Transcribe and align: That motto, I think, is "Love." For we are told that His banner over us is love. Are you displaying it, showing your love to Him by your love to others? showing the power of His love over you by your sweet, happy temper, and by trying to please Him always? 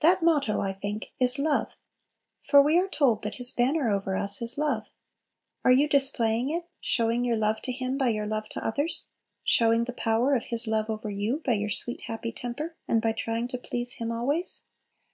That 0.00 0.22
motto, 0.22 0.62
I 0.62 0.72
think, 0.72 1.12
is 1.20 1.38
"Love." 1.38 1.72
For 2.48 2.62
we 2.62 2.78
are 2.78 2.88
told 2.88 3.20
that 3.20 3.34
His 3.34 3.50
banner 3.50 3.90
over 3.90 4.16
us 4.16 4.40
is 4.40 4.56
love. 4.56 4.86
Are 5.62 5.70
you 5.70 5.86
displaying 5.86 6.48
it, 6.48 6.64
showing 6.80 7.22
your 7.22 7.36
love 7.36 7.60
to 7.64 7.72
Him 7.72 7.98
by 7.98 8.08
your 8.08 8.24
love 8.24 8.48
to 8.52 8.66
others? 8.66 9.08
showing 9.44 9.84
the 9.84 9.92
power 9.92 10.34
of 10.34 10.44
His 10.44 10.66
love 10.66 10.88
over 10.88 11.10
you 11.10 11.42
by 11.44 11.52
your 11.52 11.68
sweet, 11.68 12.00
happy 12.06 12.32
temper, 12.32 12.76
and 12.88 13.02
by 13.02 13.12
trying 13.12 13.46
to 13.48 13.58
please 13.58 13.96
Him 13.98 14.10
always? 14.10 14.62